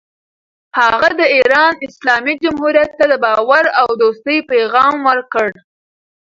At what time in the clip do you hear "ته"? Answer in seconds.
2.99-3.05